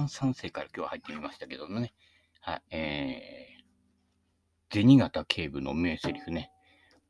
[0.00, 1.92] ルパン三世から今日は入ってみましたけどもね。
[2.40, 2.62] はい。
[2.70, 6.50] えー、銭形警部の名台詞ね。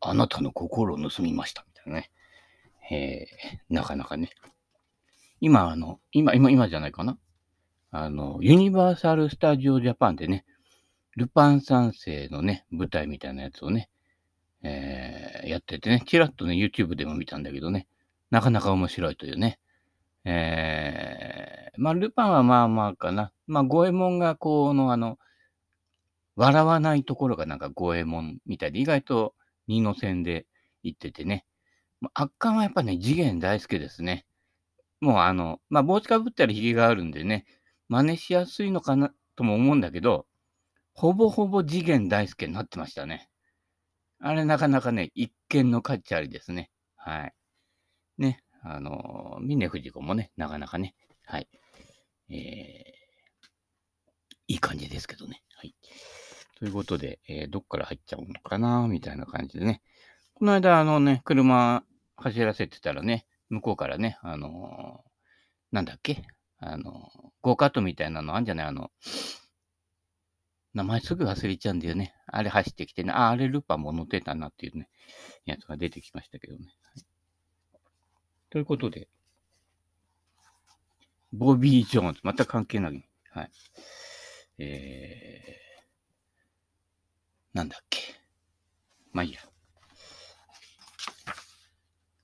[0.01, 1.65] あなたの心を盗みました。
[1.69, 2.11] みたいなね。
[2.91, 4.31] えー、なかなかね。
[5.41, 7.17] 今、あの、今、今、今じゃないかな。
[7.93, 10.45] あの、ユニバーサル・スタジオ・ジャパンでね、
[11.17, 13.89] ルパン三世のね、舞台みたいなやつをね、
[14.63, 17.87] えー、やっててね、ちらっとね、YouTube でも見たんだけどね、
[18.31, 19.61] なかなか面白いというね。
[20.25, 21.10] えー、
[21.81, 23.33] まあ、ルパンはまあまあかな。
[23.47, 25.19] まあ、五右衛門がこの、あの、
[26.37, 29.35] 笑わないところがなんか五右衛門みたいで、意外と
[29.67, 30.47] 二の線で
[30.83, 31.47] 行っててね。
[32.13, 34.27] 圧巻はやっぱね、次元大好きですね。
[35.01, 37.47] もうあの、まあ、帽子かぶったり髭があるんでね、
[37.89, 40.27] 真似しやすいのかなとも思うんだけど、
[40.93, 43.31] ほぼほぼ次元大介になってましたね。
[44.19, 46.71] あれなかなかね、一見の価値ありですね。
[46.97, 47.35] はい。
[48.19, 50.95] ね、あの、峰不二子もね、なかなかね、
[51.25, 51.49] はい。
[52.31, 53.43] えー、
[54.49, 55.43] いい感じですけどね。
[55.57, 55.75] はい。
[56.59, 59.83] ということで、えーどっから入っちゃうのかな、みたいな感じでね。
[60.35, 61.85] この間、あのね、車
[62.17, 65.11] 走らせてたらね、向こうからね、あのー
[65.73, 66.23] なんだっけ？
[66.59, 67.11] あの
[67.41, 68.67] ゴーカットみたいなのあんじゃない？
[68.67, 68.91] あの、
[70.75, 72.15] 名前すぐ忘れちゃうんだよね。
[72.27, 74.89] あれ走ってきてね、あ、あれルパンも乗ってたなっていうね、
[75.47, 76.67] やつが出てきましたけどね。
[76.83, 77.05] はい
[78.51, 79.09] ということで、
[81.33, 83.09] ボビー・ジョーンズ、また関係ない。
[83.31, 83.51] はい。
[84.59, 88.01] えー、なんだっけ。
[89.13, 89.41] まあいいや。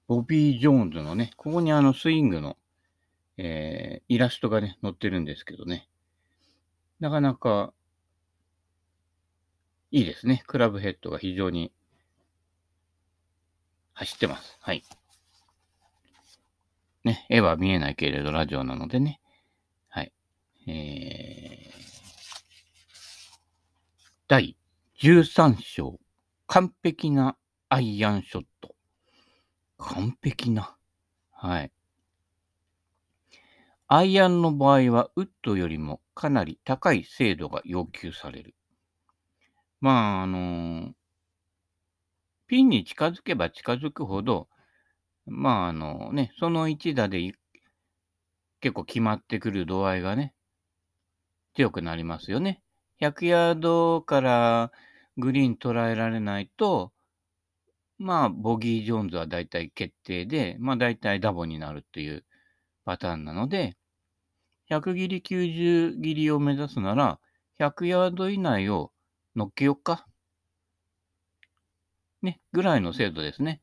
[0.08, 2.56] ボビー・ジョーンズのね、ここにあのスイングの、
[3.36, 5.88] えー、イラストがね、載ってるんですけどね。
[7.00, 7.72] なかなか、
[9.90, 10.42] いいですね。
[10.46, 11.72] クラブヘッドが非常に
[13.94, 14.58] 走ってます。
[14.60, 14.84] はい。
[17.06, 19.20] ね、絵は見えないけれど、ラジオなのでね。
[19.88, 20.12] はい。
[20.66, 21.72] えー、
[24.26, 24.56] 第
[25.00, 26.00] 13章、
[26.48, 27.36] 完璧な
[27.68, 28.74] アイアンショット。
[29.78, 30.76] 完璧な。
[31.30, 31.70] はい。
[33.86, 38.56] アイアンの場合は、ウッドよりもかなり高い精度が要求される。
[39.80, 40.92] まあ、あのー
[42.48, 44.48] ピンに近づけば近づくほど、
[45.26, 47.32] まあ、あのね、その一打で
[48.60, 50.34] 結構決まってくる度合いがね、
[51.54, 52.62] 強くなりますよね。
[53.00, 54.72] 100ヤードから
[55.16, 56.92] グリーン捉えられないと、
[57.98, 62.24] まあ、ボギー・ジョーンズはだいたい決定で、まあ、だいたいダボになるっていう
[62.84, 63.76] パターンなので、
[64.70, 67.18] 100切り、90切りを目指すなら、
[67.58, 68.92] 100ヤード以内を
[69.34, 70.06] 乗っけよっか。
[72.22, 73.60] ね、ぐらいの精度ですね。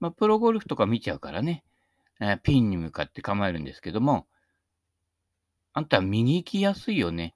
[0.00, 1.64] まあ、プロゴルフとか見ちゃうからね、
[2.20, 4.26] えーピンに向かって構えるんですけども、
[5.72, 7.34] あんた右行きやすいよね。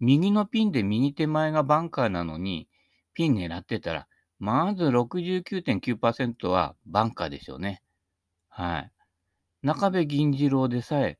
[0.00, 2.68] 右のピンで右手前がバンカーなのに、
[3.14, 4.08] ピン狙ってたら、
[4.38, 7.82] まず69.9%はバンカーでしょうね。
[8.48, 8.92] はい。
[9.62, 11.18] 中部銀次郎でさえ、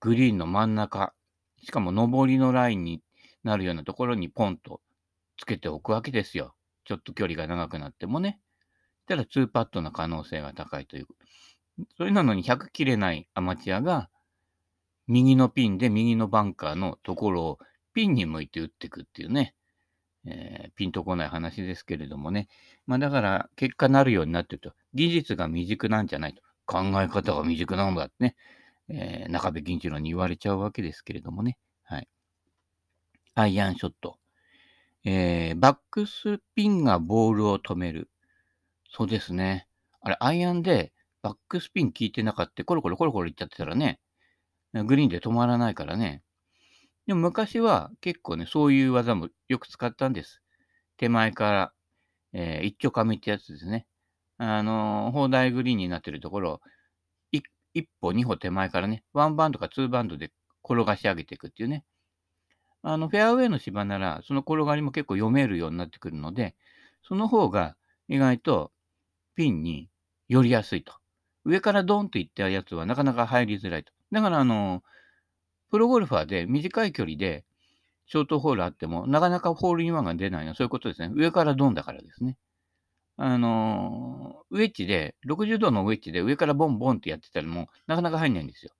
[0.00, 1.14] グリーンの真ん中、
[1.62, 3.02] しかも上りのラインに
[3.44, 4.80] なるようなところにポンと
[5.36, 6.54] つけておくわけですよ。
[6.84, 8.40] ちょっと距離が長くなってもね。
[9.10, 11.06] したら2パットの可能性が高いという。
[11.96, 14.08] それなのに100切れないアマチュアが、
[15.08, 17.58] 右のピンで右のバンカーのところを
[17.92, 19.54] ピンに向いて打っていくっていうね。
[20.26, 22.48] えーピンとこない話ですけれどもね。
[22.86, 26.42] まあだから、結果なるようになってると、技術が未熟なんじゃないと。
[26.66, 28.36] 考え方が未熟なんだってね。
[28.88, 31.58] えー中部銀次郎に言われちゃうわけですけれどもね。
[31.82, 32.08] はい。
[33.34, 34.18] アイアンショット。
[35.04, 38.09] えーバックスピンがボールを止める。
[38.90, 39.66] そうですね。
[40.02, 40.92] あれ、アイアンで
[41.22, 44.00] バックスピン効いてなかった、コロコロコロコロいっちゃってたらね、
[44.72, 46.22] グリーンで止まらないからね。
[47.06, 50.42] でも昔は結構ね、そういう技もよく使ったんです。
[50.98, 51.72] 手前から、
[52.32, 53.86] えー一丁紙ってやつですね。
[54.38, 56.60] あのー、砲台グリーンになってるところを、
[57.74, 60.32] 一歩、二歩手前からね、ワンバウンドかツーバウンドで
[60.64, 61.84] 転がし上げていくっていうね。
[62.82, 66.54] あの、フェアウェイの芝なら、その転がりも結構読めるようになってくるので、
[67.02, 67.76] その方が
[68.08, 68.72] 意外と
[69.34, 69.88] ピンに
[70.28, 70.94] 寄りやすいと。
[71.44, 73.92] 上からドーンといったやつはなかなか入りづらいと。
[74.12, 74.82] だから、あの、
[75.70, 77.44] プロゴルファーで短い距離で
[78.06, 81.10] ショートホールあっても、なかなかホールインワンが出ないのはそういうことですね。
[81.14, 82.36] 上からドンだからですね。
[83.16, 88.72] あのウェッジで、60度のウェッジで上からボンボンってやってたらもう、なかなか入んないんですよ。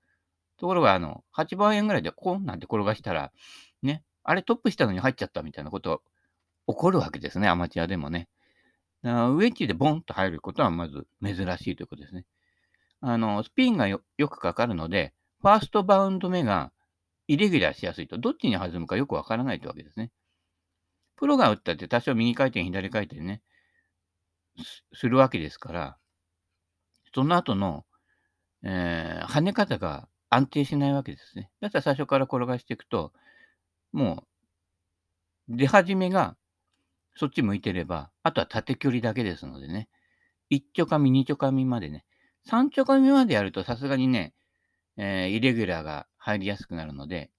[0.58, 3.32] ところが、あの、8番円ぐらいでコンなんて転がしたら、
[3.82, 5.98] ね、あれトップしたのに入っちゃったみたいなことが
[6.74, 8.28] 起こるわけですね、アマチュアでもね。
[9.02, 12.26] だからウェッジでボンと入ることはまず珍しいということですね。
[13.00, 16.72] あの、スピンがよくかかるので、ファーストバウンド目が
[17.28, 20.10] イレギュラーしやすいと、どっちに弾むかよくわからないというわけですね。
[21.16, 23.42] プロが打ったって多少右回転、左回転ね、
[24.58, 25.98] すするわけですから、
[27.14, 27.84] その後の、
[28.62, 31.50] えー跳ね方が安定しないわけですね。
[31.60, 33.12] だったら最初から転がしていくと、
[33.92, 34.24] も
[35.48, 36.36] う、出始めが
[37.20, 39.90] そっち向いてれば、あとは縦距離だけですのでね、
[40.48, 42.06] 1ちょかみ、2ちょかみまでね、
[42.46, 44.32] 3ちょかみまでやるとさすがにね、
[44.96, 47.30] えーイレギュラーが入りやすくなるので、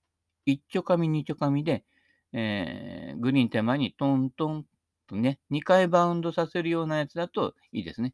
[0.45, 1.83] 1ちょかみ、2ちょかみで、
[2.31, 4.66] えーグリーン手前にトントン
[5.07, 8.13] とね、2回バウンドさせるようなやつだといいですね。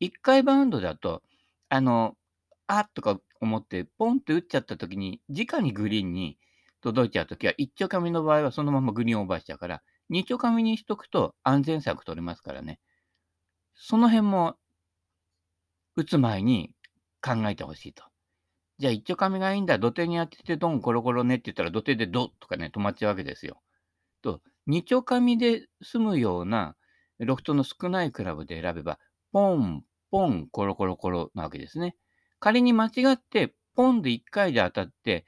[0.00, 1.22] 1回バウンドだと、
[1.68, 2.16] あの、
[2.66, 6.38] あっとか思って、ポンって打っちゃった時に、直にグリーンに
[6.80, 12.80] 届いちゃう時は、1ちょかみの場合はそのままグリーンオーバーしちゃうから、2ちょかみにしとくと安全策取れますからね。
[13.74, 14.56] その辺も、
[15.96, 16.70] 打つ前に
[17.20, 18.04] 考えてほしいと。
[18.78, 23.60] じゃあ、一丁紙がいいんだ、土手に当ててドンコロコロねって言ったら、土手でドとかね、止まっちゃうわけですよ。
[24.22, 26.76] と、二丁紙で済むような
[27.18, 28.98] ロフトの少ないクラブで選べば、
[29.32, 31.96] ポン、ポン、コロコロコロなわけですね。
[32.38, 35.26] 仮に間違って、ポンで1回で当たって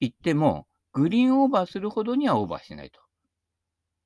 [0.00, 3.00] いっても、グリーンオーバーするほどにはオーバーしないと。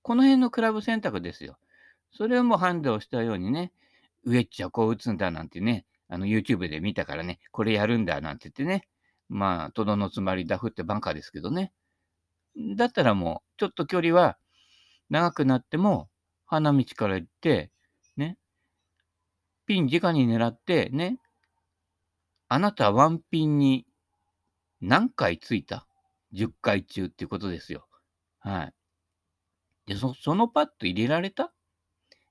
[0.03, 1.59] この辺のクラブ選択ですよ。
[2.11, 3.73] それをもうハンデをしたようにね、
[4.25, 8.87] ウェッジはこう打つんだなんてね、あの YouTube で見たからね、これやるんだなんて言ってね、
[9.29, 11.73] まあ、とどのつまりダフってバンカーですけどね。
[12.77, 14.37] だったらもう、ちょっと距離は
[15.09, 16.09] 長くなっても、
[16.45, 17.71] 花道から行って、
[18.17, 18.37] ね、
[19.67, 21.19] ピン直に狙って、ね、
[22.49, 23.87] あなたワンピンに
[24.83, 25.87] 何回ついた
[26.35, 27.87] ?10 回中っていうことですよ。
[28.41, 28.75] はい。
[29.93, 31.45] で、そそのパット入れられた？
[31.45, 31.49] い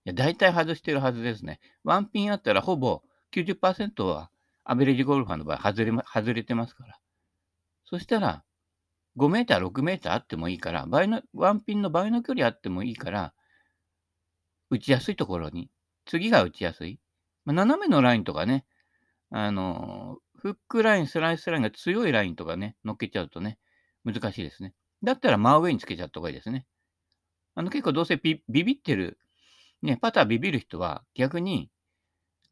[0.05, 1.59] や、大体外してるはずですね。
[1.83, 4.31] ワンピンあったらほぼ90%は
[4.63, 6.99] アベレージゴルファーの場合外れ、外れてますから。
[7.85, 8.43] そしたら、
[9.17, 13.33] 5メーター、6メーターあってもいいから、倍の、ワンピンの倍の距離あってもいいから、
[14.69, 15.69] 打ちやすいところに、
[16.05, 16.99] 次が打ちやすい。
[17.45, 18.65] まあ、斜めのラインとかね、
[19.29, 23.59] あのフックライン、スライスラインが強いラインとかね、乗っけちゃうとね、
[24.03, 24.73] 難しいですね。
[25.03, 26.65] だったら真上につけちゃった方がいいですね。
[27.55, 29.19] あの結構どうせビビってる、
[29.81, 31.69] ね、パタービビる人は逆に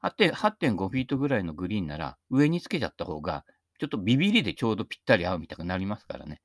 [0.02, 3.46] 8 8.5フィートぐらいのグリーンなら上につけちゃった方が、
[3.80, 6.42] ちょっとビビりでちょうどぴったり合うみたいになりますからね。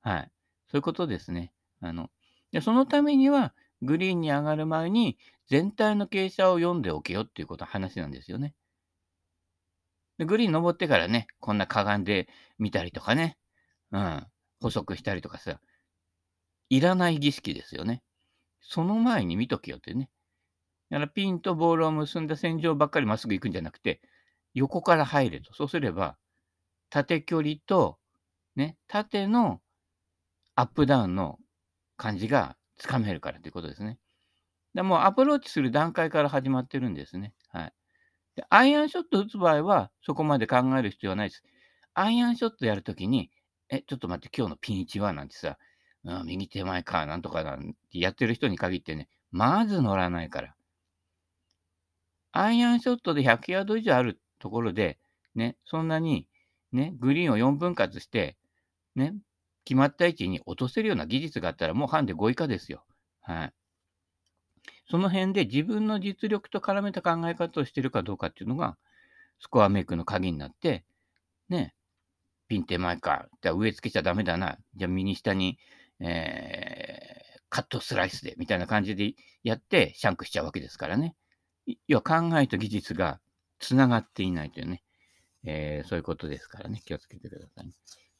[0.00, 0.30] はい。
[0.70, 1.52] そういうことですね。
[1.80, 2.10] あの、
[2.52, 5.18] でそのためには、グリーンに上がる前に
[5.48, 8.54] 全体の傾斜を読んでおけよっていうこと話なんですよね。
[10.16, 12.28] でグリーン登ってからね、こんなかがんで
[12.58, 13.36] みたりとかね、
[13.92, 14.26] うん、
[14.62, 15.60] 補足したりとかさ、
[16.68, 18.02] いらない儀式ですよね。
[18.60, 20.10] その前に見とけよってね。
[20.90, 24.00] だからピンとボールを結んだ線上ばっかりまっすぐ行くんじゃなくて、
[24.54, 25.52] 横から入れと。
[25.54, 26.16] そうすれば、
[26.90, 27.98] 縦距離と、
[28.54, 29.60] ね、縦の
[30.54, 31.38] アップダウンの
[31.96, 33.98] 感じがつかめるからということですね。
[34.74, 37.34] でもうアプローチする段階から始まってるんですね。
[37.48, 37.72] はい。
[38.36, 41.42] でアイアンショット打つ場合は、そこまで考える必要はないです。
[41.94, 43.30] アイアンショットやるときに、
[43.70, 45.12] え、ちょっと待って、今日のピン1は？
[45.12, 45.58] なんてさ、
[46.06, 50.54] うん、右手前か、なんとかなんてやってる人に限ってね、まず乗らないから。
[52.32, 54.98] アイアンショットで100ヤード以上あるところで、
[55.34, 56.28] ね、そんなに、
[56.72, 58.36] ね、グリーンを4分割して、
[58.94, 59.14] ね、
[59.64, 62.84] 決まった位置に落とせるような技術があったら、もうハンデ5以下ですよ。
[63.20, 63.52] はい。
[64.88, 68.76] その辺で自分の実力と絡めた考え方をしてるかどうかっていうのが、
[69.40, 70.84] スコアメイクの鍵になって、
[71.48, 71.74] ね、
[72.48, 75.58] ピン手前か、じゃあ上つけちゃダメだな、じゃあ右下に、
[76.00, 81.14] えーカットスライスで、みたいな感じでやって、シャンクしちゃうわけですからね。
[81.86, 83.20] 要は考えと技術が
[83.60, 84.82] つながっていないというね、
[85.44, 87.70] えーそういうことですからね、気をつけてください。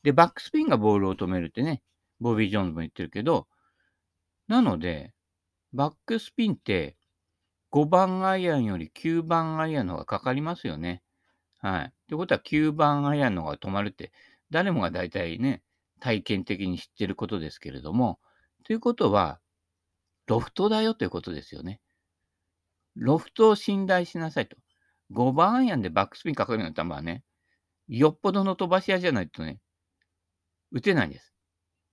[0.05, 1.83] で、バックスピンがボールを止めるってね、
[2.21, 3.49] ボビー・ジョーンズも言ってるけど、
[4.49, 5.13] なので、
[5.73, 6.97] バックスピンって
[7.71, 11.03] 5番アイアンより9番アイアンの方がかかりますよね。
[11.59, 11.85] はい。
[11.87, 14.13] ってことは9番アイアンの方が止まるって、
[14.51, 15.63] 誰もが大体ね、
[16.01, 18.19] 体験的に知ってることですけれども、
[18.65, 19.41] ということは、
[20.27, 21.81] ロフトだよということですよね。
[22.97, 24.57] ロフトを信頼しなさいと。
[25.13, 27.23] 5番アイアンでバックスピンかかるような球はね、
[27.89, 29.61] よっぽどの飛ばし屋じゃないとね、
[30.73, 31.33] 打てないんです。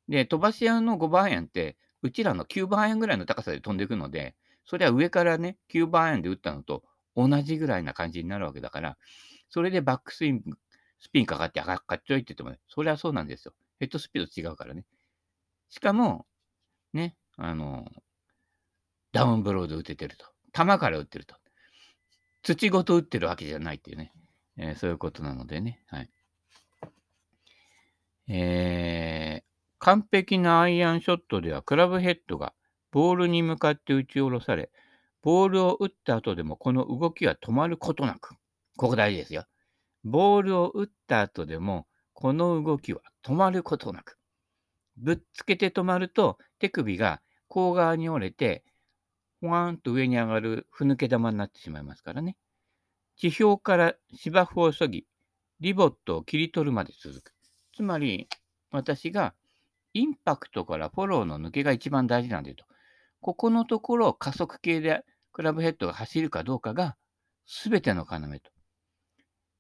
[0.08, 6.84] で、飛ばし屋の5番アイアンって、うちらの9番アイアンぐらいの高さで飛んでいくので、それは上からね、9番アイアンで打ったのと
[7.16, 8.98] 同じぐらいな感じになるわけだから、
[9.50, 10.44] それでバックスイン、
[11.00, 13.54] スピンかかって、あかっちょいって言ってもね、それはそうなんですよ。
[13.84, 14.86] ヘッドスピード違うからね。
[15.70, 16.26] しかも、
[16.94, 17.86] ね、あの、
[19.12, 20.26] ダウンブロード打ててると。
[20.54, 21.36] 球から打ってると。
[22.44, 24.14] 土ごと打ってるわけじゃないっていうね。
[24.58, 25.84] えー、そういうことなのでね。
[25.88, 26.10] はい。
[28.30, 29.44] えー、
[29.80, 32.54] 完璧なアイアンショットではクラブヘッドが
[32.92, 34.72] ボールに向かって打ち下ろされ、
[35.22, 38.36] ボールを打った後でもこの動きは止まることなく、
[38.78, 39.46] ここ大事ですよ。
[40.06, 41.88] ボールを打った後でも
[42.24, 44.18] この動きは止まることなく、
[44.96, 48.64] ぶっつけて止まると手首が甲側に折れて、
[49.42, 52.38] ほわーんと上に上がるふぬけ玉になってしまいますからね。
[53.18, 55.06] 地表から芝生をそぎ、
[55.60, 57.34] リボットを切り取るまで続く。
[57.76, 58.30] つまり、
[58.72, 59.34] 私が
[59.94, 62.64] インパクトからフォローの抜けが一番大事なんだよと。
[63.20, 65.04] ここのところ加速系で
[65.34, 66.96] クラブヘッドが走るかどうかが
[67.66, 68.50] 全ての要と。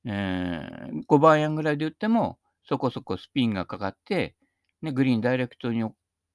[0.05, 4.35] えー、5番アンぐらいで打ってもそこそこスピンがかかって、
[4.81, 5.83] ね、グリーンダイレクトに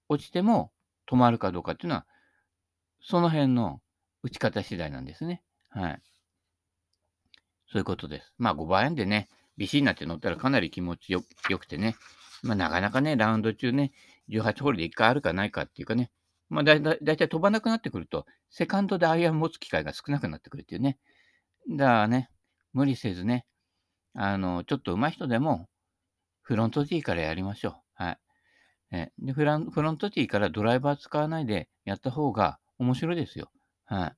[0.09, 0.73] 落ちても
[1.11, 2.07] 止まるかどうかっていうのは、
[3.01, 3.81] その辺の
[4.23, 5.43] 打ち方次第なんですね。
[5.71, 6.03] はい。
[7.71, 8.33] そういうことです。
[8.39, 11.97] まあ5番アイアンでね、ビシになって乗ったらかなり気持ちよくてね、
[12.43, 13.93] まあなかなかね、ラウンド中ね、
[14.29, 16.11] 18ホールで1回あるかないかっていうかね、
[16.49, 20.99] まあだいたい飛ばなくなってくると、セカンドでアイアン持つ機会が少なくなってくるっていうね。
[21.69, 22.31] だからね、
[22.73, 23.45] 無理せずね、
[24.15, 25.69] あの、ちょっと上手い人でも、
[26.49, 28.03] フロントティーからやりましょう。
[28.03, 28.19] はい。
[28.91, 33.51] えでフランフロントティーからドライバー使わないでやった方が面白いですよ。
[33.85, 34.15] は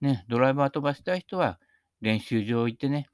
[0.00, 0.04] い。
[0.04, 1.60] ね、ドライバー飛ばしたい人は
[2.00, 3.06] 練習場行ってね、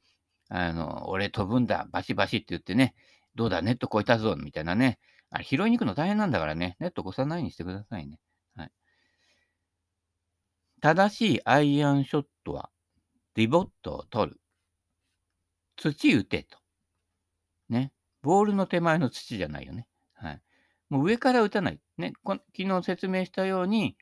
[0.49, 2.95] あの、俺飛ぶんだ、バシバシって言ってね、
[3.35, 4.99] どうだ、ネット越えたぞ、みたいなね。
[5.29, 8.19] あれ、拾いに行くの大変なんだからね、ネット越さないようにしてくださいね。
[8.55, 8.71] はい。
[10.81, 12.71] 正しいアイアンショットは、
[13.35, 14.41] リボットを取る。
[15.77, 16.59] 土打てと。
[17.69, 17.93] ね。
[18.27, 19.87] ボールの手前の土じゃないよね。
[20.15, 20.43] はい。
[20.91, 21.81] もう上から打たない。
[21.97, 22.13] ね。
[22.27, 23.97] 昨日説明したように、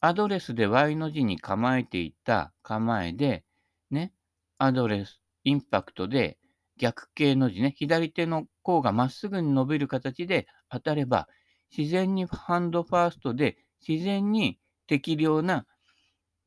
[0.00, 3.44] アドレスで Y の字に構えていた構えで、
[3.90, 4.14] ね。
[4.56, 6.38] アドレス、インパクトで
[6.78, 11.28] 逆形の字ね、左手の甲がまっすぐに伸びる形で当たれば、
[11.76, 15.66] 自然にハンドファーストで自然に適量な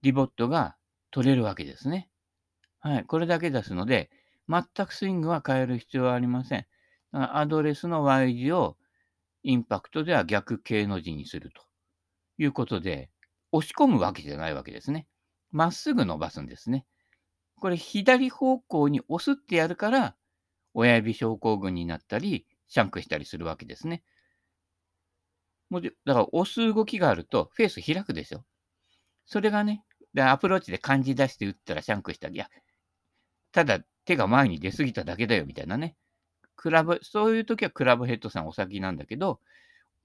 [0.02, 0.78] リボットが
[1.12, 2.10] 取れるわけですね。
[2.80, 3.04] はい。
[3.06, 4.10] これだけですので、
[4.50, 6.66] 全くスイングは変える必要はありません。
[7.12, 8.78] アドレスの Y 字を
[9.44, 11.64] インパクトでは逆形の字にすると
[12.38, 13.10] いうことで、
[13.52, 15.08] 押し込むわけじゃないわけですね。
[15.52, 16.86] まっすぐ伸ばすんですね。
[17.60, 20.16] これ左方向に押すってやるから、
[20.74, 24.04] 親指症候群になったり、シャンクしたりするわけですね。
[25.70, 28.46] もうだから押す動きがあるとフェース開くでしょ。
[29.26, 29.84] それがね、
[30.18, 32.50] アプローチで感じ出して打ったらシャンクしたり、いや、
[33.52, 35.96] ただ手が前に出過ぎただけだよみたいなね。
[36.62, 39.40] クラブ、そういう時はクラブヘッドさんお先なんだけど、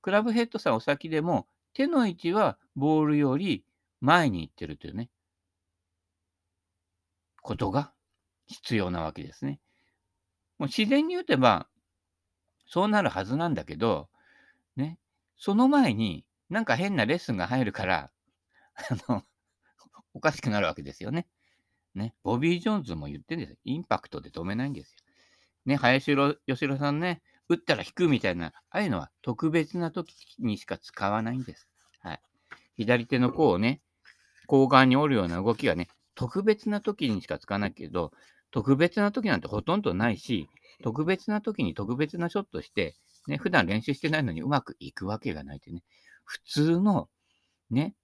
[0.00, 3.62] クラブヘッドさんお先でも手の位置はボールより
[4.00, 5.10] 前に行ってるというね、
[7.42, 7.92] ことが
[8.46, 9.60] 必要なわけですね。
[10.58, 11.68] もう自然に打てば、
[12.66, 14.08] そうなるはずなんだけど、
[14.76, 14.98] ね、
[15.36, 18.10] その前になんか変なレッスンが入るから、
[18.76, 19.24] あの、
[20.14, 21.26] おかしくなるわけですよね。
[21.94, 23.58] ね、ボビー・ジョーンズも言ってるんですよ。
[23.64, 25.05] インパクトで止めないんですよ。
[25.66, 31.68] ね、林義郎さんね、打ったら引くみたいな、ああいうのは特別な時にしか使わないんです。
[32.00, 32.20] はい。
[32.76, 33.80] 左手の甲をね、
[34.46, 38.12] 甲側に折るような動きはね、特別な時にしか使わないけど、
[38.50, 40.48] 特別な時なんてほとんどないし、
[40.82, 42.94] 特別な時に特別なショットして、
[43.26, 45.82] ね、普段練習してないのにうまくいくわけがないってね。
[46.24, 47.08] 普通の、
[47.70, 47.94] ね、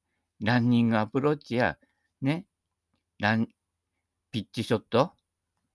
[0.40, 1.78] ランニングアプローチや、
[2.20, 2.46] ね、
[3.18, 3.48] ラン、
[4.30, 5.12] ピッチショット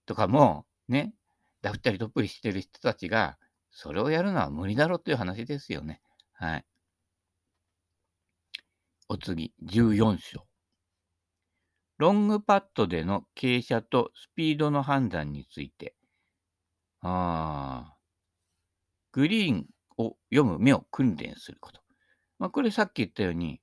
[0.05, 1.13] とかも、ね、
[1.61, 3.37] ダフったりトップリしてる人たちが、
[3.71, 6.01] それをやるのは無理だろうという話ですよね。
[6.33, 6.65] はい。
[9.09, 10.45] お次、14章。
[11.97, 15.95] ロングパットでの傾斜とスピードの判断について。
[17.01, 17.97] ああ。
[19.11, 21.81] グリーンを読む目を訓練すること。
[22.37, 23.61] まあ、これさっき言ったように、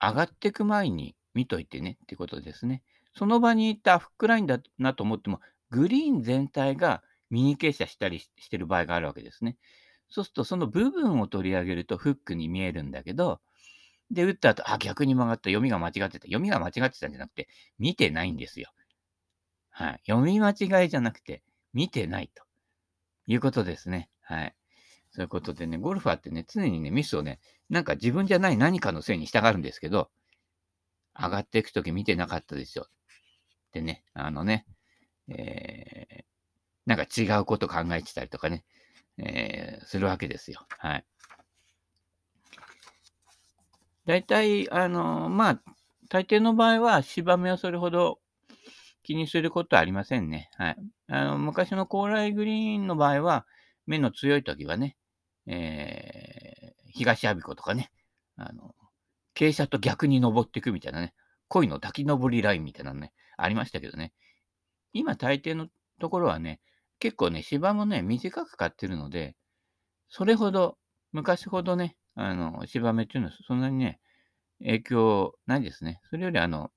[0.00, 2.82] 上がっていく前に見といてねってことですね。
[3.14, 9.56] その場にいたフックラインだなと思っても、グリーン全体が右傾斜したりしてる場合があるわけですね。
[10.10, 13.40] そうすると、その部分を取り上げるとフックに見えるんだけど、
[14.10, 15.50] で、打った後、あ、逆に曲がった。
[15.50, 16.20] 読みが間違ってた。
[16.20, 17.48] 読みが間違ってたんじゃなくて、
[17.78, 18.72] 見てないんですよ。
[19.68, 20.00] はい。
[20.06, 21.42] 読み間違いじゃなくて、
[21.74, 22.42] 見てないと
[23.26, 24.08] いうことですね。
[24.22, 24.54] はい。
[25.10, 30.10] そういうことでね、ゴルファーってね、常にね、ミスをね、なんか自分じゃない何かのせいにしたがるんですけど、
[31.14, 32.88] 上がっていくとき見てなかったですよ。
[33.72, 34.66] でね、あのね、
[35.28, 36.24] えー、
[36.86, 38.64] なんか違うこと考えてたりとかね、
[39.18, 40.66] えー、するわけですよ。
[40.78, 41.04] はい。
[44.06, 45.62] 大体、あの、まあ、
[46.08, 48.18] 大抵の場合は芝目はそれほど
[49.02, 50.50] 気にすることはありませんね。
[50.56, 50.76] はい。
[51.08, 53.46] あの、昔の高麗グリーンの場合は、
[53.86, 54.96] 目の強い時はね、
[55.46, 57.90] えー、東阿鼻子とかね、
[58.36, 58.74] あの、
[59.34, 61.14] 傾斜と逆に登っていくみたいなね、
[61.48, 64.12] 恋の滝登りラインみたいなのね、ありましたけどね。
[64.92, 65.68] 今大抵の
[66.00, 66.60] ところはね、
[66.98, 69.36] 結構ね、芝もね、短く買ってるので、
[70.08, 70.78] それほど、
[71.12, 74.00] 昔ほどね、あの、芝目っていうのはそんなにね、
[74.60, 76.00] 影響ないですね。
[76.10, 76.70] それよりあの、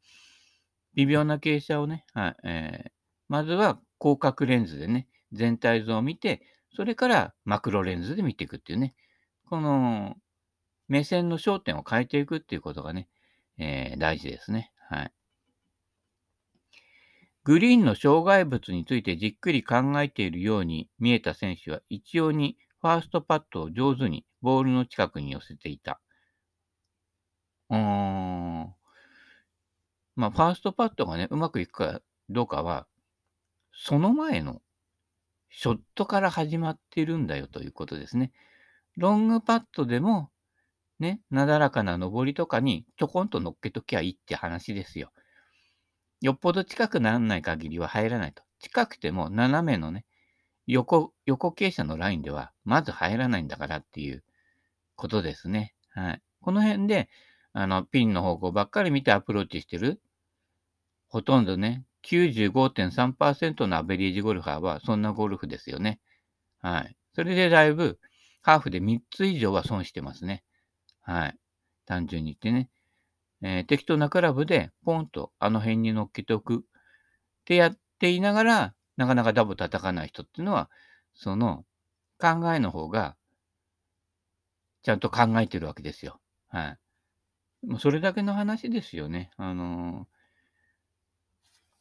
[0.94, 2.91] 微妙な傾斜をね、はいえー、
[3.30, 6.41] まずは広角レンズでね、全体像を見て、
[6.75, 8.94] それからマクロレンズで見ていくっていうね、
[9.50, 10.15] この
[10.88, 13.10] 目線の焦点を変えていくっていうことがね、
[13.58, 14.72] えー、大事ですね。
[14.89, 15.12] はい。
[17.44, 26.00] グリーンの障害物についてじっくり考えているように見えた選手は一様にファーストパットを上手にボールの近くに寄せていた。
[27.70, 28.76] うーん。
[30.16, 32.88] まあ、ファーストパットがね、うまくいくかどうかは、
[33.74, 34.62] その前の
[35.50, 38.32] ショットから始まってるんだよということですね。
[38.98, 40.32] ロングパットでも、
[41.00, 45.12] ね、なだらかな上りとかにちょこんと乗っけときゃいいって話ですよ。
[46.22, 48.44] よっぽど近くならない限りは入らないと。
[48.60, 50.05] 近くても斜めのね、
[50.68, 54.24] 横、横傾斜のラインではまず入らないんだからっていう
[54.96, 55.74] ことですね。
[55.90, 56.22] はい。
[56.42, 57.10] この辺で、
[57.53, 60.00] あの、ピンの方向ばっかり見てアプローチしてる。
[61.07, 66.00] ほとんどね、95.3%のアベレージゴルファーはそんなゴルフですよね。
[66.60, 66.96] はい。
[67.16, 68.00] それでだいぶ、
[68.44, 70.44] ハーフで3つ以上は損してますね。
[71.01, 71.38] はい。
[71.86, 72.70] 単純に言ってね。
[73.42, 76.60] えー、適当なクラブでポンとあの辺に乗っけておくっ
[77.46, 80.70] てやっていながら、なかなかダボ叩かない人っていうのは、
[81.14, 81.66] その
[82.20, 83.16] 考えの方が、
[84.84, 86.20] ちゃんと考えてるわけですよ。
[86.50, 86.77] は
[87.64, 87.68] い。
[87.68, 89.32] もうそれだけの話ですよね。
[89.38, 90.08] あの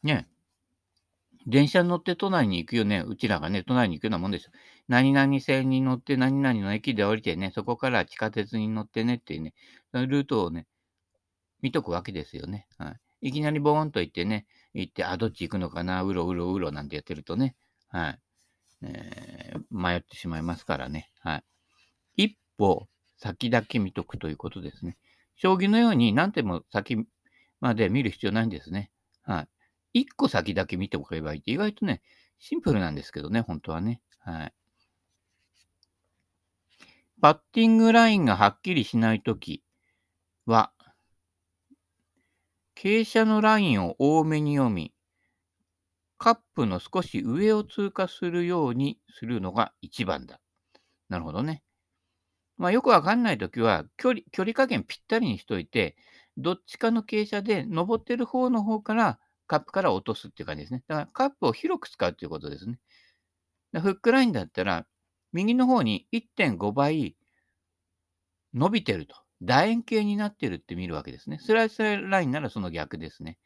[0.03, 0.27] ー、ね。
[1.47, 3.03] 電車に乗って都内に行くよね。
[3.05, 4.51] うちらがね、都内に行くようなもんですよ。
[4.87, 9.53] 何々線に乗って、何々の駅で降りてね、そこから地下鉄に乗ってねっていうね、
[9.93, 10.67] ルートをね、
[11.61, 12.67] 見とくわけですよね。
[12.77, 13.29] はい。
[13.29, 17.55] いきなりボーンと行ってね、行って、あ、どっち行くのかな、うろうろうろなんてやってるとね、
[17.89, 18.19] はい。
[18.83, 21.11] えー、迷ってしまいますからね。
[21.19, 21.37] は
[22.17, 22.25] い。
[22.25, 24.97] 一歩先だけ見とくということですね。
[25.35, 27.05] 将棋のように何手も先
[27.59, 28.91] まで見る必要ないんですね。
[29.23, 29.41] は
[29.93, 30.01] い。
[30.01, 32.01] 一個先だけ見ておけばいいって意外とね、
[32.39, 34.01] シンプルなんですけどね、本当はね。
[34.19, 34.53] はい。
[37.21, 39.63] パッティングラインがはっきりしないとき
[40.47, 40.73] は、
[42.81, 44.91] 傾斜のラインを多めに読み、
[46.17, 50.39] カップの少し上を通過するようにするのが一番だ。
[51.07, 51.61] なるほどね。
[52.57, 55.95] まあ、よくわかんないときは距離、距離加減ぴったりにしといて、
[56.37, 60.83] どっちかの傾斜で登ってる方の方からカップから落とすっていう感じですね。
[60.87, 62.79] だからカップを広く使うっていうことですね。
[63.73, 64.87] フックラインだったら、
[65.33, 67.15] 右の方に1.5倍
[68.55, 69.15] 伸びてると。
[69.41, 71.39] 楕円形になってるって見るわけですね。
[71.39, 73.37] スライスラインならその逆ですね。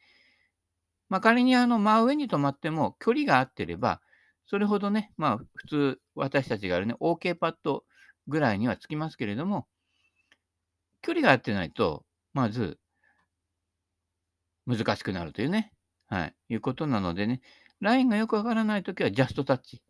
[1.08, 4.00] まあ、仮にあの真上に止まっても距離が合ってれば、
[4.46, 7.84] それほどね、まあ普通私たちがあるね、OK パッド
[8.28, 9.66] ぐらいにはつきますけれども、
[11.02, 12.78] 距離が合ってないと、まず
[14.66, 15.72] 難しくなるというね、
[16.08, 17.40] はい、いうことなのでね、
[17.80, 19.82] ラインがよくわからないときはジャストタッチ。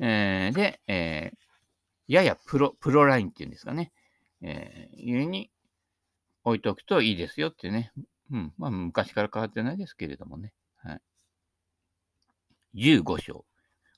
[0.00, 1.36] えー、で、えー、
[2.08, 3.92] ややプロ、プロラインっていうんですかね。
[4.46, 5.50] えー、家に
[6.44, 7.92] 置いておくといいですよってね。
[8.30, 8.52] うん。
[8.58, 10.52] まあ、昔から変わってないですけれどもね。
[10.76, 11.00] はい。
[12.74, 13.46] 15章。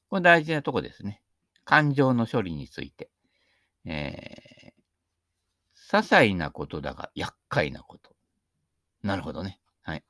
[0.08, 1.20] これ大事なとこですね。
[1.64, 3.10] 感情の処理について。
[3.84, 8.14] えー、些細なことだが厄介なこと。
[9.02, 9.58] なるほどね。
[9.82, 10.04] はい。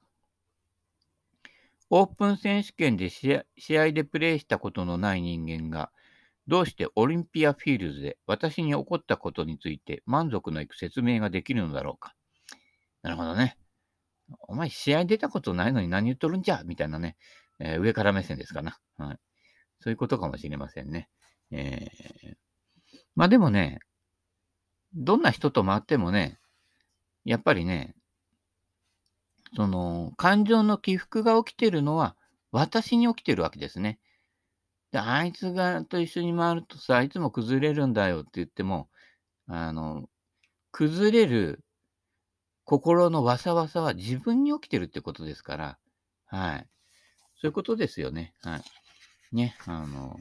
[1.89, 3.39] オープン選手権で試
[3.79, 5.91] 合でプレーしたことのない人間が
[6.49, 12.15] どうしてオリンピアフィールズで私に起こったことについて満足のいく説明ができるのだろうか？
[13.03, 13.59] なるほどね。
[14.49, 16.63] お前試合出たことないのに何言っとるんじゃ？
[16.65, 17.17] みたいなね、
[17.59, 18.79] えー、上から目線ですかな。
[18.97, 19.19] はい。
[19.81, 21.09] そういうことかもしれませんね。
[21.51, 22.35] えー、
[23.15, 23.79] まあでもね、
[24.95, 26.39] どんな人と回ってもね、
[27.25, 27.95] やっぱりね、
[29.55, 32.17] その、感情の起伏が起きてるのは
[32.51, 33.99] 私に起きてるわけですね。
[34.97, 38.89] で、あいつがと一緒に回るとさ、いつも崩れるんだよって言っても、
[39.47, 40.09] あの、
[40.73, 41.63] 崩れる
[42.65, 45.79] 心のわさわさは自分に起きてるってことですから、
[46.25, 46.67] はい。
[47.35, 48.33] そういうことですよね。
[48.41, 49.37] はい。
[49.37, 50.19] ね、あの、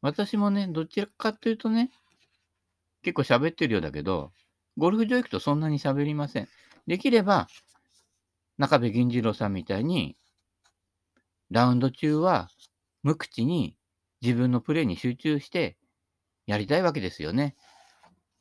[0.00, 1.90] 私もね、どちらかというとね、
[3.02, 4.30] 結構喋ってるようだけど、
[4.76, 6.48] ゴルフ場行くとそんなに喋りません。
[6.86, 7.48] できれば、
[8.56, 10.16] 中部銀次郎さんみたいに、
[11.50, 12.48] ラウンド中は
[13.02, 13.76] 無口に
[14.20, 15.76] 自分のプレーに集中して
[16.46, 17.56] やりたいわけですよね。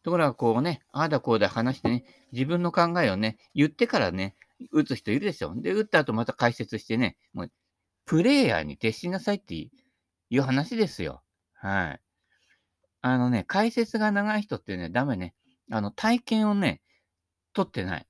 [0.04, 4.36] ところがこうね、ああだこうだ話してね、自分の考えをね、言ってからね、
[4.72, 5.54] 打つ人いるでしょ。
[5.56, 7.52] で、打った後また解説してね、もう、
[8.06, 9.70] プレイヤーに徹しなさいってい
[10.38, 11.22] う話ですよ。
[11.54, 12.02] はい。
[13.02, 15.36] あのね、解説が長い人ってね、ダメね。
[15.72, 16.82] あの、体験をね、
[17.54, 18.08] 取ってない。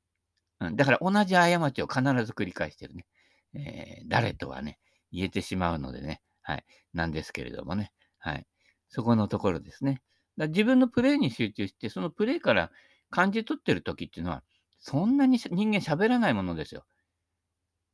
[0.59, 3.05] うん、だから同じ過ちを必ず繰り返してるね。
[3.53, 4.77] えー、誰とはね、
[5.11, 6.21] 言えてしまうのでね。
[6.41, 6.65] はい。
[6.93, 7.91] なんですけれどもね。
[8.19, 8.45] はい。
[8.89, 10.01] そこのところですね。
[10.37, 12.71] だ自分のプレイに集中して、そのプレイから
[13.09, 14.43] 感じ取ってる時っていうのは、
[14.79, 16.85] そんなに人間喋らないものですよ。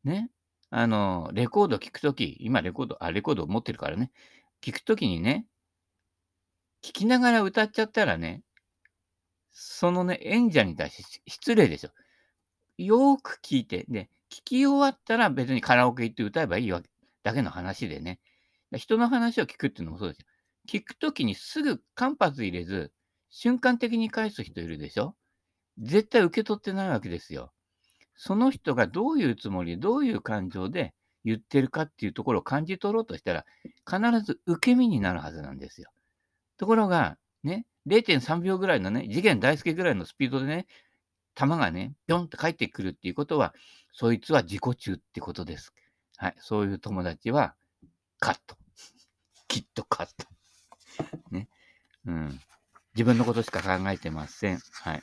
[0.03, 0.29] ね。
[0.69, 4.11] あの、レコード聞くとき、今レコード、あ、レコード持ってるからね。
[4.61, 5.45] 聞くときにね、
[6.83, 8.43] 聞きながら歌っちゃったらね、
[9.51, 11.91] そのね、演者に対して失礼でしょ。
[12.77, 16.89] よーく聞いて、で、聞き終わったら別にカラオケ行って歌えばいいわけ
[17.23, 18.19] だけの話でね。
[18.75, 20.25] 人の話を聞くっていうのもそうですよ。
[20.67, 22.91] 聞くときにすぐ間髪入れず、
[23.29, 25.15] 瞬間的に返す人いるでしょ？
[25.79, 27.51] 絶対受け取ってないわけですよ。
[28.15, 30.93] その人がどういうつもり、どういう感情で
[31.25, 33.45] 言ってるかっていうところを感じ取ろうとしたら、
[33.89, 35.89] 必ず受け身になるはずなんですよ。
[36.57, 40.67] ところが、ね、0.3秒ぐらいのね、次元大介ぐらいのスピードでね、
[41.35, 43.55] 球がね、ぴょんって帰ってくるっていうことは、
[43.91, 45.73] そいつは自己中ってことです。
[46.17, 46.35] はい。
[46.37, 47.55] そういう友達は、
[48.19, 48.55] カット。
[49.47, 50.27] きっとカット。
[51.31, 51.49] ね。
[52.05, 52.39] うん。
[52.95, 54.59] 自分のことしか考えてません。
[54.83, 55.01] はい。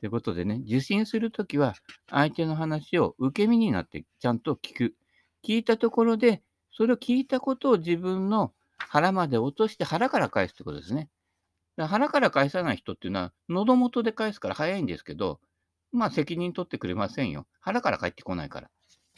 [0.00, 1.74] ということでね、受信するときは、
[2.08, 4.96] 相手の話を受け身になってちゃんと聞く。
[5.42, 6.42] 聞いたところで、
[6.72, 11.08] それを聞いたことを自分の腹まで落として腹から返すってことですね。
[11.78, 15.40] 腹から返さない人っていうのは、喉元で返すから早いんですけど、
[15.92, 17.46] まあ責任取ってくれませんよ。
[17.60, 18.70] 腹から返ってこないから。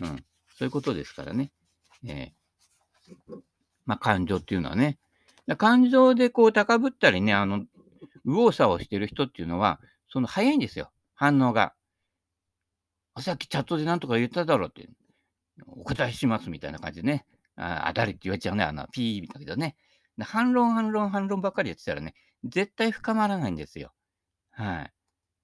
[0.03, 0.25] うん。
[0.59, 1.53] そういうことですからね。
[2.05, 3.13] えー、
[3.87, 4.99] まあ感情っていうのはね。
[5.57, 7.65] 感情でこう高ぶったりね、あの、
[8.25, 10.91] 右往左往してる人っていうのは、その早いんですよ。
[11.15, 11.75] 反応が。
[13.21, 14.89] さっきチャットで何とか言っただろうって。
[15.69, 17.25] お答えしますみたいな感じでね。
[17.55, 18.65] あ、あ誰って言われちゃうね。
[18.65, 19.77] あの、ピーだけどね。
[20.21, 23.93] 反論、反論、反論ばっかりやってたらね、絶対深まらないんですよ。
[24.51, 24.93] はい。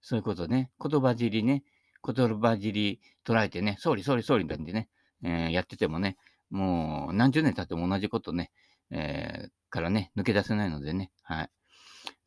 [0.00, 0.72] そういうことね。
[0.80, 1.62] 言葉尻ね。
[2.04, 4.88] 言葉尻捉えてね、総理、総理、総理なんでね、
[5.24, 6.16] えー、やっててもね、
[6.50, 8.52] もう何十年経っても同じことね、
[8.90, 11.50] えー、からね、抜け出せないのでね、はい。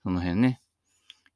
[0.04, 0.62] その辺ね、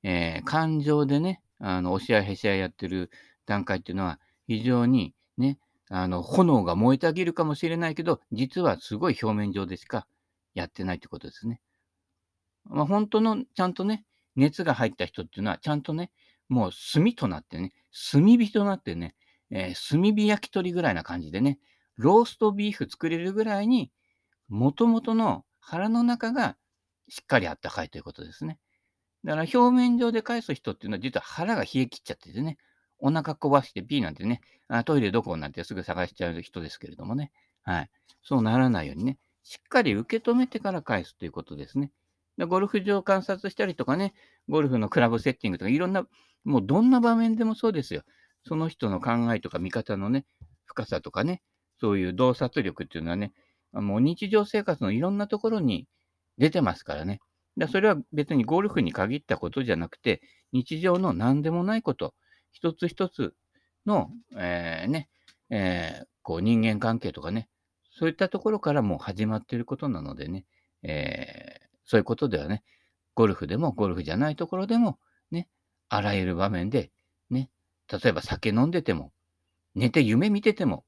[0.03, 3.11] えー、感情でね、あの、押し合いへし合いやってる
[3.45, 10.07] 段階っていうのは、非常にね、あの、炎が燃えたぎるかもしれないけど、実はすごい表面上でしか
[10.55, 11.61] やってないってことですね。
[12.65, 16.11] まあ、本当の、ちゃんとね、熱が入った人っていうのは、ちゃんとね、
[16.49, 17.73] もう炭となってね、
[18.11, 19.15] 炭火となってね、
[19.51, 21.59] えー、炭火焼き鳥ぐらいな感じでね、
[21.97, 23.91] ローストビーフ作れるぐらいに、
[24.49, 26.57] もともとの腹の中が
[27.09, 28.57] しっかりあったかいということですね。
[29.23, 32.57] だから表面上で返す人っていうのは実は腹が冷え切っちゃっててね、
[32.97, 37.31] お腹壊して B なんてね、あトイレどこなんてすぐ探しちゃう人ですけれどもね。
[37.63, 37.89] はい。
[38.23, 41.91] そうならないようにね、しっかり受け止めてから返すということですね。
[42.37, 44.13] でゴルフ場を観察したりとかね、
[44.47, 46.07] ゴルフのクラブセッティングとかいろんな、
[46.43, 48.03] もうどんな場面でもそうですよ。
[48.45, 50.25] その人の考えとか見方のね、
[50.65, 51.41] 深さとかね、
[51.79, 53.33] そういう洞察力っていうのはね、
[53.73, 55.87] もう日常生活のいろんなところに
[56.37, 57.19] 出てますからね。
[57.57, 62.13] だそれは別にゴルフに限ったことじゃなくて、日常の何でもないこと、
[62.51, 63.33] 一つ一つ
[63.85, 65.09] の、えー、ね、
[65.49, 67.49] えー、こう人間関係とかね、
[67.91, 70.45] そういったところからもう始まっていることなのでね、
[70.83, 72.63] えー、そういうことではね、
[73.15, 74.97] ゴルフでもゴルフじゃないところでも、
[75.29, 75.49] ね、
[75.89, 76.91] あらゆる場面で、
[77.29, 77.49] ね、
[77.91, 79.11] 例えば酒飲んでても、
[79.75, 80.85] 寝て夢見てても、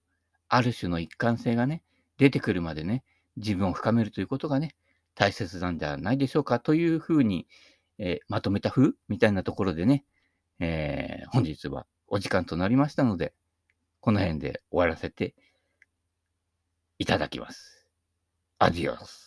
[0.48, 1.84] ある種の一貫性がね、
[2.18, 3.04] 出てくるまでね、
[3.38, 4.76] 自分を深めるということがね、
[5.16, 7.48] 大切なんじゃないでしょうかというふうに、
[7.98, 10.06] えー、まとめた風みたいなところでね、
[10.60, 13.34] えー、本日はお時間となりましたので、
[14.00, 15.34] この辺で終わらせて
[17.00, 17.88] いただきます。
[18.60, 19.23] アディオス。